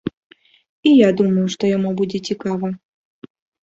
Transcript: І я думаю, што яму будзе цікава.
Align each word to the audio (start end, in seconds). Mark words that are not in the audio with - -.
І 0.93 0.93
я 0.93 1.09
думаю, 1.21 1.45
што 1.59 1.63
яму 1.77 1.89
будзе 2.03 2.25
цікава. 2.31 2.77